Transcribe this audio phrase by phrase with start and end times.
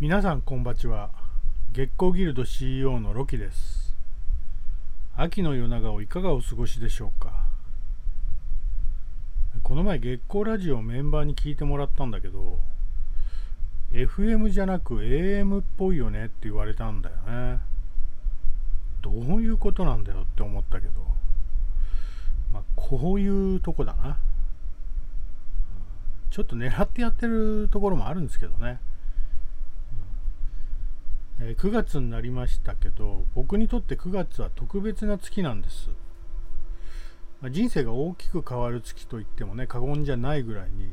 [0.00, 1.10] 皆さんこんばちは。
[1.72, 3.96] 月光ギルド CEO のロキです。
[5.16, 7.46] 秋の夜長をいかがお過ごしでしょうか。
[9.64, 12.60] この前月光ラジオをメンバーに聞いてもらったんだけど
[13.90, 17.16] FM じゃなく AM っぽいよねって言われたんだよ
[17.56, 17.58] ね。
[19.02, 20.92] どういうことなんだよって思ったけど。
[22.52, 24.16] まあこういうとこだな。
[26.30, 28.78] ちょっと狙ってやってるところもあるんですけどね。
[31.40, 35.90] え9月になりましたけど僕にとって9月は特別な月なんです、
[37.40, 40.88] ま、人生が大きく変わる月といってもね過言じゃないぐらいに、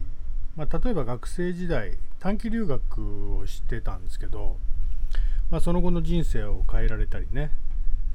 [0.56, 4.58] まあ、例えば学生時代短期留学をしてたんですけど、
[5.50, 7.52] まあ、その後の人生を変えられたりね、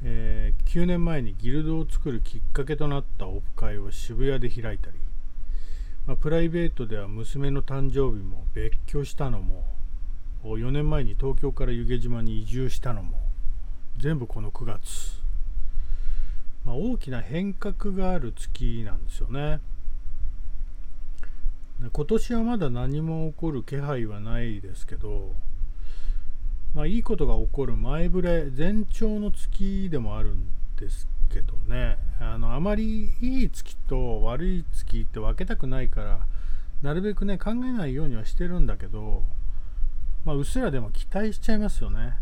[0.04, 4.98] えー、9年前にギルドを作るきっかけとなったオフ会を渋谷で開いたり、
[6.06, 9.64] まプライベートでは娘の誕生日も別居したのも
[10.44, 13.18] 4年前に東京から湯気島に移住したのも
[13.98, 15.22] 全部この9月、
[16.64, 19.60] まあ、大きな変革がある月なんですよね。
[21.92, 25.34] 今年はまだ何も起こる気配はないですけど、
[26.74, 31.96] まあ、いいことが起こる前触れ前兆の月でもあるんですけどね。
[32.20, 36.26] あのあまりいい月と悪い月って分けたくないから
[36.82, 39.24] なるべくね考えないようにはしてるんだけど
[40.24, 42.16] まあ、うっすらでも期待しちゃいますよね。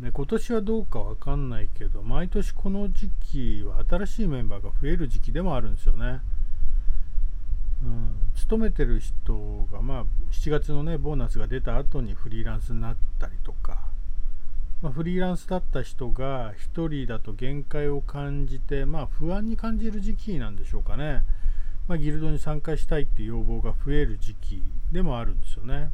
[0.00, 6.20] で今年はどうかわかんないけど、毎年この時期は新しいメンバーが増える時期でもあるんですよね。
[7.82, 13.86] うん、勤めてる人が、まあ、7月のね、ボーナスが出た後にフリーランスになったりとか、
[14.82, 21.22] まあ、フリーランスだった人が1人だと限界を感じて、まあ、不安に感じる時期なんでしょうかね。
[21.88, 25.90] まあ、ギルドに参加したいっていう要望が増える時期でもあるんですよね。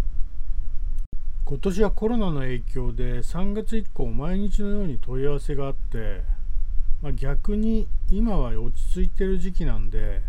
[1.45, 6.23] 今年はコロナの影響で3月以降毎日のように問い合わせがあって、
[7.03, 10.23] まあ、逆に今は落ち着いてる時期なんで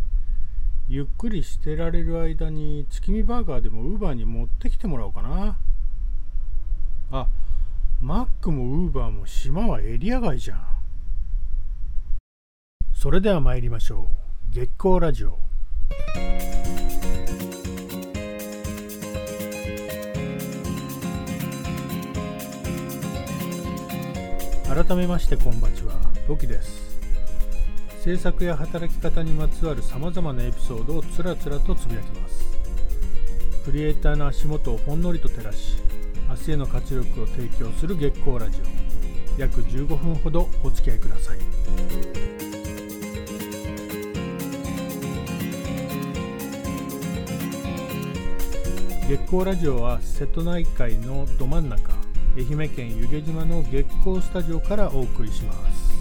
[0.88, 5.58] ゆっくりしてられる間に月見バーガーでもウーバーに持ってきてもらおうかな。
[7.12, 7.28] あ
[8.02, 10.60] マックもウーバーも島はエリア外じゃん。
[12.94, 14.08] それでは参りましょ
[14.52, 14.54] う。
[14.54, 15.38] 月光ラジオ。
[24.74, 25.94] 改めましてこんばちは。
[26.28, 27.00] ロキです。
[28.02, 32.58] 制作や働き方にまつわるさまざまなエピソードをつらつらとつぶやきます。
[33.66, 35.78] クリエイターの足元をほんのりと照らし
[36.28, 38.62] 明日への活力を提供する月光ラジ
[39.38, 39.40] オ。
[39.40, 41.38] 約15分ほどお付き合いください。
[49.08, 51.93] 月光ラジオは瀬戸内海のど真ん中
[52.36, 55.94] 愛媛県湯気島の月光スタジオからお送りします。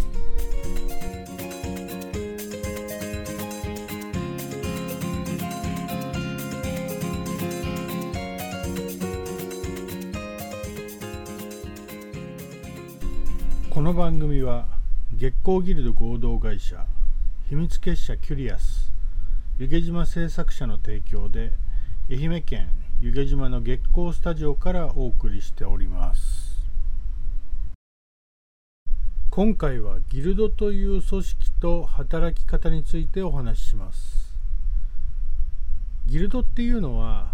[13.69, 14.67] この番組は
[15.13, 16.87] 月光ギルド合同会社
[17.51, 18.91] 秘密結社キュリアス
[19.59, 21.53] 湯気島製作者の提供で
[22.11, 22.69] 愛媛県
[23.05, 26.65] 湯気島の月光スタジオからお送りしております。
[29.29, 34.37] 今回はギルドという組織と働き方についてお話しします。
[36.07, 37.33] ギルドっていうのは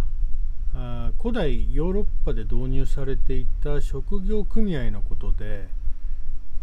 [0.75, 5.69] あ古代ヨーロッパで導入されていた職業組合のことで、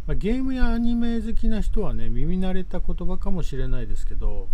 [0.08, 4.48] ま、ゲームやアニメ好きな人はね耳慣れた言葉かもしれないですけど、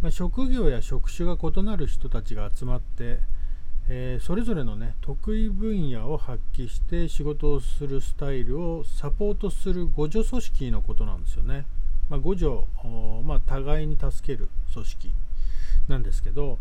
[0.00, 3.33] まあ、職業や職種が異なる人たちが集まって
[3.88, 11.66] えー、それぞれのね得意分野を発揮して仕事をするスタイルをサポートする互助組織のことなんですよね。
[12.08, 12.66] まあ、互助、
[13.24, 15.12] まあ、互いに助ける組織
[15.88, 16.58] なんですけど、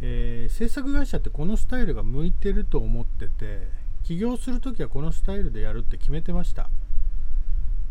[0.00, 3.68] えー、制作会社ってこのスタイルが向いてると思ってて
[4.04, 6.70] 起業する時はこのスタイルでやるって決めてました。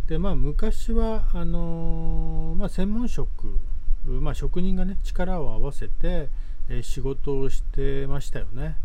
[0.08, 3.60] でまあ昔はあのー、まあ、専門職、
[4.06, 6.30] まあ、職人がね力を合わせて
[6.70, 8.76] え仕事をしてましたよね。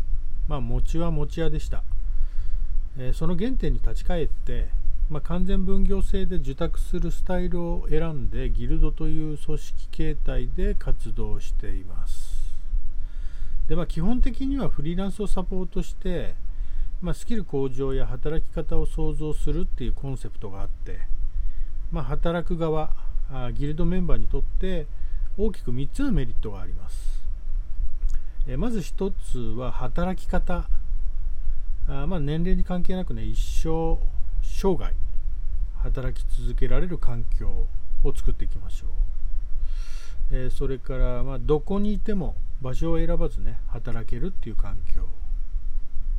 [0.47, 1.83] まあ、餅は餅屋でした。
[2.97, 4.69] えその原点に立ち返って、
[5.09, 12.43] まあ、完全分業制で受託するスタイルを選んでギルドという組織形態で活動しています。
[13.67, 16.35] でまあ、基本的にはフリーランスをサポートして、
[17.01, 20.99] まあ、スキル向上や働き方を創造するっていうコンセプトがあって、
[21.91, 22.91] まあ、働く側
[23.31, 24.85] あギルドメンバーにとって
[25.37, 27.22] 大きく3つのメリットがあります。
[28.47, 30.67] えまず一つは働き方。
[31.87, 33.97] あまあ年齢に関係なくね一生
[34.41, 34.93] 生涯
[35.83, 37.49] 働き続けられる環境
[38.03, 38.87] を作っていきましょ
[40.31, 45.01] う、え、それから、ま、どこにいても場所を選ばずね働けるっていう環境、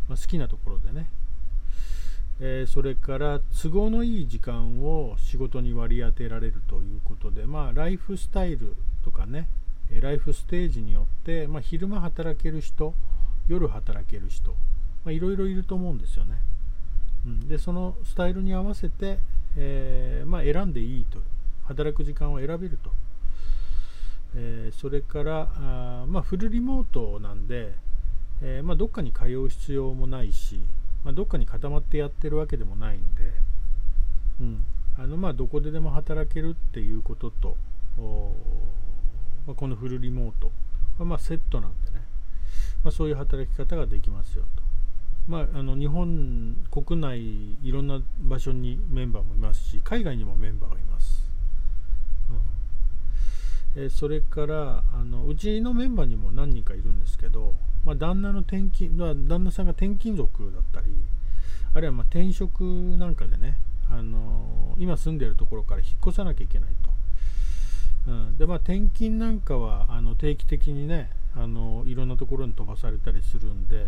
[0.09, 1.09] まあ、好きなところでね、
[2.41, 9.49] え、それから都合のいい時間を仕事に割り当てられるということでまあライフスタイルとかね
[10.01, 12.95] ライフステージによって、まあ、昼間働ける人
[13.49, 14.55] 夜働ける人
[15.07, 16.39] いろいろいると思うんですよね、
[17.27, 19.19] うん、でそのスタイルに合わせて、
[19.57, 21.19] えー、まあ、選んでいいと
[21.65, 22.91] 働く時間を選べると、
[24.35, 27.75] えー、それからあ、まあ、フルリモートなんで、
[28.43, 30.61] えー、ま、どっかに通う必要もないし、
[31.05, 33.33] まどっかに固まってやってるわけでもないんで、
[34.41, 34.65] うん。
[34.99, 37.57] あのま、どこででも働けるっていうことと
[39.47, 40.51] まあ、このフルリモート
[40.99, 42.03] はまセットなんでね、
[42.83, 44.63] まあ、そういう働き方ができますよと。
[45.27, 51.31] まあ、あの日本国内いろんな場所にメンバーもいますし海外にもメンバーがいます、
[53.77, 53.83] うん。
[53.85, 57.55] え、それからあのうちのメンバーにも何人かいるんですけど、
[57.87, 60.87] まあ、旦那の転勤旦那さんが転勤族だったり
[61.73, 62.63] あるいはま転職
[62.99, 63.57] なんかでね、
[63.91, 66.94] あの今住んでるところから引っ越さなきゃいけないと。
[68.07, 73.87] うん、でまあ転勤なんかはあの定期的にねあのいろんなところに飛ばされたりするんで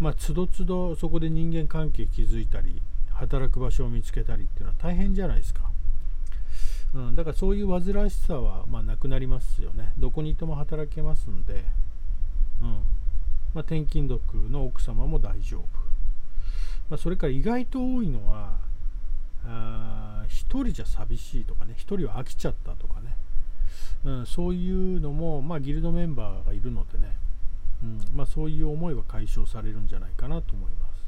[0.00, 2.80] まあつどつどそこで人間関係築いたり
[3.12, 5.62] 働く場所を見つけたりっていうのは大変じゃないですか、
[6.94, 9.92] うん、だからそういう煩わしさはまあなくなりますよね。
[9.98, 11.64] どこにいても働けますんで、
[12.62, 12.78] うん。
[13.54, 15.62] まあ、転勤族の奥様も大丈夫、
[16.90, 18.56] まあ、それから意外と多いのは
[19.50, 23.16] あ1人じゃ寂しいとかね1人は飽きちゃったとかね、
[24.04, 27.16] うん、そういうのも、まあ、ギルドメンバーがいるのでね、
[27.82, 30.98] うんまあ、そういう思いは解消されるんじゃないかなと思います。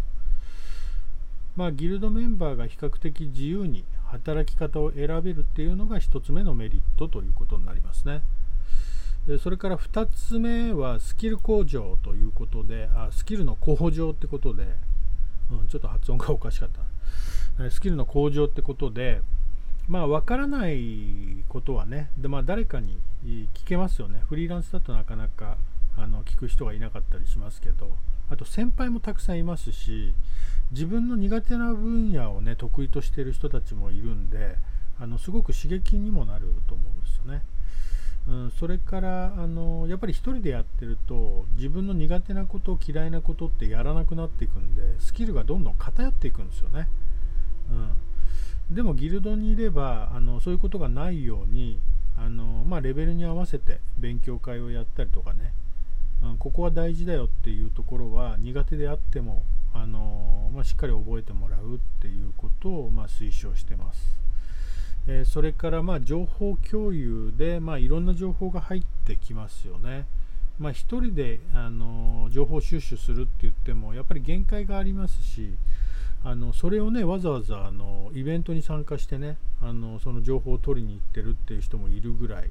[1.57, 8.23] まあ、ギルドメンバーが比較的自由に働き方を選べるっていうのが1つ目のメリットということになりますね。
[9.43, 14.67] それから2つ目はスキル向上ということで、あスキルの向上ってことで、
[15.51, 16.81] うん、ちょっと発音がおかしかった。
[17.69, 19.21] スキルの向上ってことで、
[19.89, 24.23] まあ、分からないことはね、でまあ、誰かに聞けますよね。
[24.29, 25.59] フリーランスだとなかなか
[25.99, 27.93] あの聞く人がいなかったりしますけど、
[28.31, 30.15] あと先輩もたくさんいますし、
[30.71, 34.57] 自分の苦手な分野をね、得意としてる人たちもいるんで、
[35.01, 37.43] あのすごく刺激にもなると思うんですよね。
[38.29, 46.87] うん、それからあのやっぱり1人でやってると自分の苦手なこと嫌いなことってやらなくなっていくんでスキルがどんどん偏っていくんですよね。
[47.69, 51.79] うん、でもギルドにいればあのそういうことがないように
[52.17, 55.53] あの、まあ、レベルに合わせて勉強会をやったりとかね、
[56.23, 59.43] うん、ここは大事だよっていうところは苦手であっても
[59.75, 64.21] あの、まあ、しっかり覚えてもらうっていうことを、まあ、推奨してます。
[65.07, 70.07] え、それからまあ情報共有で、まあ、いろんな情報が入ってきますよね。
[70.59, 75.55] まあ、1人であの情報収集するって言ってもやっぱり限界がありますし
[76.23, 82.51] あのそれをねわざわざあのイベントに参加してねあのその情報を取りに行ってるっていう人もいるぐらい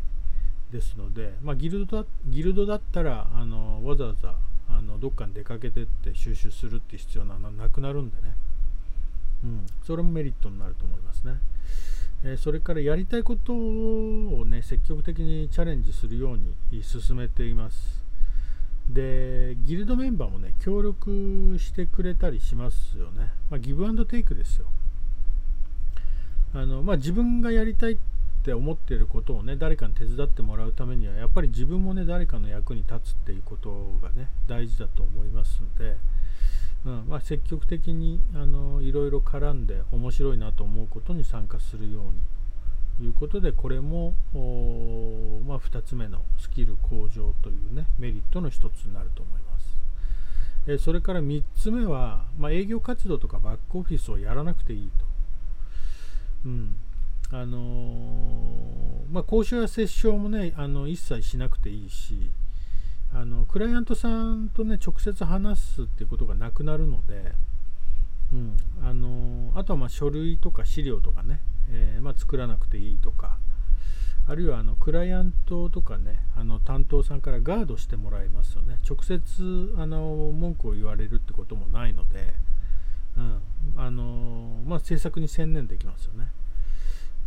[0.72, 4.36] ですので、まあ、ギルドだギルドだったらあのわざわざ
[4.70, 8.34] あのどっかに出かけてって収集するって必要なのはなくなるんでね、
[9.44, 11.40] うん、それもメリットになると思いますね。
[12.24, 17.99] えそれからやりたいことをね積極的にチャレンジするように進めています。
[18.90, 24.66] でギルドメンバーもね協力してくれたりしますよね、まあ、ギブアンドテイクですよ。
[26.56, 27.98] あの、まあ、自分がやりたいっ
[28.44, 35.98] て思っていることをね誰かに手伝ってもらうためにはやっぱり自分もね誰かの役に立つっていうことがね大事だと思いますので、
[36.86, 42.14] うんまあ、積極的にあのいろいろ絡んで面白いなと思うことに参加するように
[43.04, 44.14] いうことでこれも、
[45.48, 49.70] まあ、2つ目のスキル向上というねメリットの1つになると思います。
[50.68, 55.06] えそれから3つ目は、まあ、営業活動とかバックオフィスをやらなくていいと。
[56.46, 56.76] うん
[57.32, 62.32] あのー、まあ、交渉や折衝もねあの一切しなくていいし
[63.14, 67.34] あのクライアントさんとね直接話すっていうことがなくなるので、
[68.34, 68.58] うん。
[68.84, 71.42] あの、あとはま書類とか資料とかね。
[71.72, 73.38] えー、ま、作らなくていいとか。
[74.28, 76.20] あるいはあのクライアントとかね。
[76.36, 78.78] あの担当さんからガードしてもらいますよね。
[78.88, 82.34] 直接あの文句を言われるってこともないので、
[83.18, 83.42] うん。
[83.76, 86.28] あのまあ、制作に専念できますよね。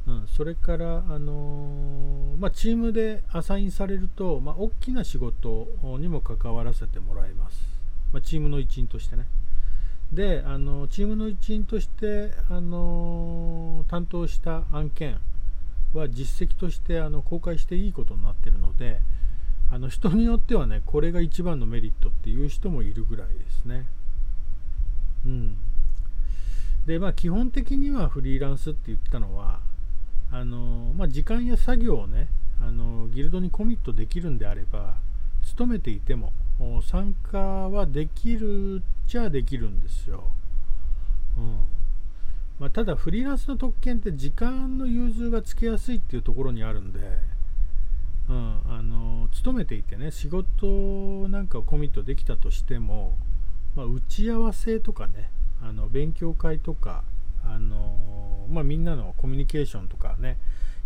[0.06, 5.68] うん、それから、あの、まあ、チームでアサインされると、まあ、大きな仕事
[6.00, 7.68] にも関わらせてもらいます、
[8.12, 9.26] まあ、チームの一員としてね。
[10.12, 15.18] であのチームの一員として、あの、担当した案件
[15.94, 19.00] は実績としてあの公開していいことになっているので
[19.70, 23.86] あの人によってはねこれが一番のメリットっていう人もいるぐらいですね。
[25.24, 25.56] うん、
[26.86, 29.60] でまあ基本的にはフリーランスって言ったのは
[30.30, 32.28] あの、まあ、時間や作業をね
[32.60, 34.94] あのギルドにコミットできるんであれば
[35.44, 36.32] 勤めていても
[36.82, 40.24] 参加はできるっちゃできるんですよ。
[41.36, 41.58] うん
[42.58, 47.00] まあ、ただフリーランスの特権って時間の融通がつけやすいっていうところにあるんで、
[48.28, 53.16] うん、あの勤めていてね仕事なんかをコミットできたとしても、
[53.74, 57.02] まあ、打ち合わせとかねあの勉強会とか
[57.44, 60.36] あのまあ、みんなのコミュニケーションとかね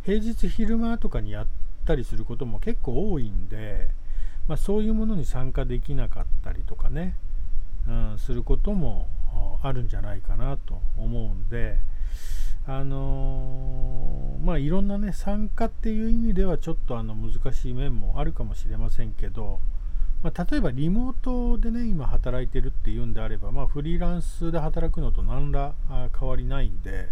[0.05, 1.47] 平日昼間とかにやっ
[1.85, 3.91] たりすることも結構多いんで、
[4.49, 7.17] まあ、そういうものに参加できなかったりとかね、
[7.89, 9.09] うん、することも
[9.63, 11.79] あるんじゃないかなと思うんで、
[12.69, 19.61] あのー、まあいろんなね参加っていう意味ではちょっとあの難しい面もあるかもしれませんけど、
[20.23, 25.75] まあ、例えばリモートでね今働いてるっていうんであれば、まあ、フリーランスで働くのと何ら
[26.19, 27.09] 変わりないんで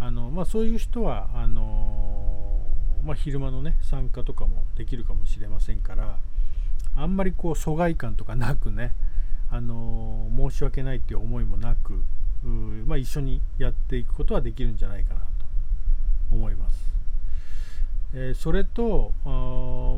[0.00, 6.18] あの、まあ、そういう人はあのー、ま、昼間のね参加とかもできるかもしれませんから
[6.98, 8.92] あんまりこう疎外感とかなくね
[9.50, 12.02] あの申し訳ないっていう思いもなく
[12.86, 15.26] まあ、一緒にやっていくことはできるんじゃないかなと
[16.32, 16.88] 思います。
[18.14, 19.12] え、それと、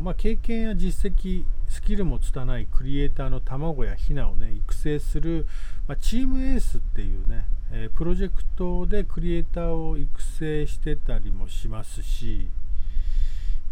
[0.03, 5.47] まあ、経験や実績スキルも拙いクリエイターの卵やヒナをね育成する、
[5.87, 12.49] まあ、チームエースっていうね、え、プロジェクトでクリエイターを育成してたりもしますし、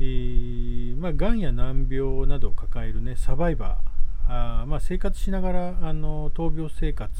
[0.01, 3.99] えー、まあ、がんや難病などを抱えるねサバイバー
[4.31, 7.11] あまあ、生活しながらあの闘病生活、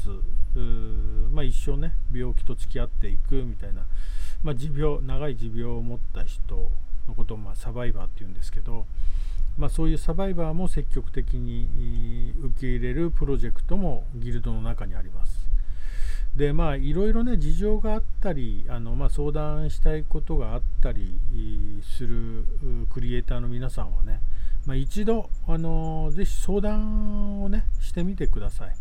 [1.31, 3.81] まあ、一生ね病気と付き合っていくみたいな、
[4.43, 6.71] まあ、持病長い持病を持った人
[7.07, 8.85] のことを、まあ、サバイバーっていうんですけど、
[9.57, 15.48] まあ、そういうサバイバーも積極的に受け入れるプロジェクトもギルドの中にあります。
[16.35, 21.19] でまあいろいろね事情があったりあの、まあ、相談したいことがあったり
[21.97, 22.45] する
[22.91, 24.21] クリエイターの皆さんはね
[24.65, 28.75] まあ、一度、あのぜひ相談をねしてみてください。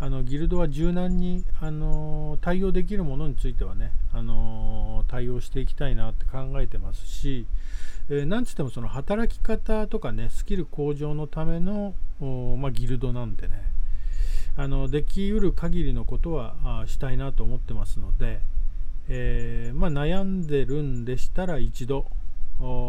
[0.00, 7.46] あのギルドは柔軟に、あの対応できるものについてはね、あの対応していきたいなって考えてますし、
[8.08, 11.94] えー、なんつってもその働き方とかねスキル向上のための、
[12.56, 13.64] まあ、ギルドなんでね
[14.60, 18.40] あのできうる限りのことはあしたいなと思ってますので、
[19.08, 22.06] えー、まあ、悩んでるんでしたら一度、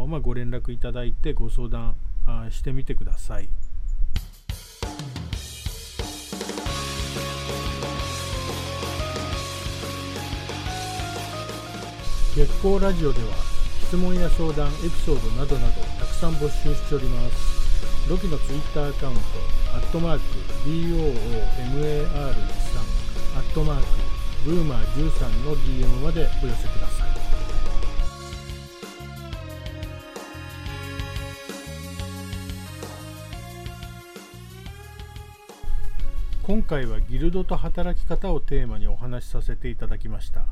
[0.08, 1.96] まあ、ご連絡いただいてご相談
[2.50, 3.50] してみてください。
[12.36, 13.28] 月光ラジオでは
[13.84, 17.59] 質問や相談、エピソードなどなどたくさん募集しております。
[18.10, 19.22] ロキのツイッターアカウント、
[19.76, 20.24] アットマーク、
[20.68, 22.10] BOOMAR13、
[23.38, 23.86] アットマーク、
[24.44, 27.10] ブーマー13の DM までお寄せください。
[36.42, 40.48] 今回はギルドと働き方をテーマにお話しさせていただきました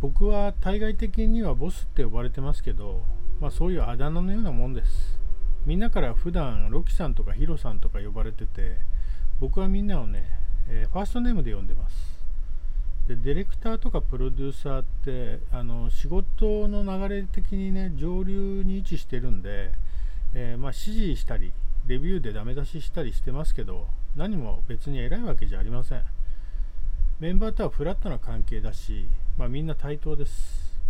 [0.00, 3.04] 僕は対外的にはボスって呼ばれてますけど、
[3.40, 5.21] まあ、そういうあだ名のようなもんです
[5.64, 8.78] みんなから普段ロキさんとかヒロさんとか呼ばれてて
[9.40, 10.24] 僕はみんなをね、
[10.68, 12.12] えー、ファーストネームで呼んでます。
[13.08, 19.72] でディレクターとかプロデューサーってあの仕事の流れ的にね上流に位置してるんで、
[20.34, 21.52] えー、まあ、指示したり
[21.86, 26.02] レビューでダメ出ししたりしてますけど何も別に偉いわけじゃありません。
[27.18, 29.06] メンバーとはフラットな関係だし、
[29.38, 30.80] まあ、みんな対等です。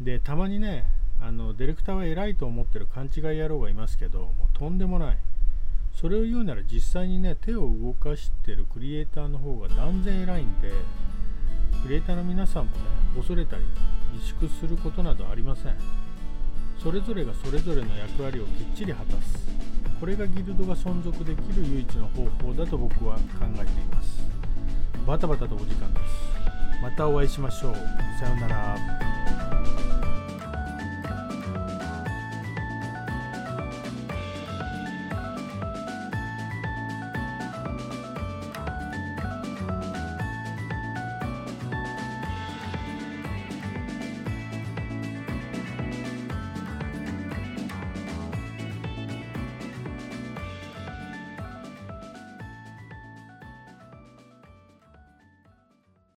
[0.00, 0.84] でたまにね
[1.20, 5.18] あのディレクターは偉いと思ってる勘違い野郎がいますけどもうとんでもない。
[5.94, 10.70] それを言うなら実際にね手を動かしてるクリエイターの方が断然偉いんで
[11.82, 12.78] クリエイターの皆さんもね
[13.16, 13.62] 恐れたり
[14.14, 15.74] 萎縮することなどありません。
[16.78, 19.48] それぞれがそれぞれの役割をきっちり果たす。
[19.98, 23.22] これがギルドが存続できる唯一の方法だと僕は考
[23.54, 24.20] えています。
[25.06, 26.82] バタバタとお時間です。
[26.82, 27.74] またお会いしましょう。
[28.20, 29.15] さようなら。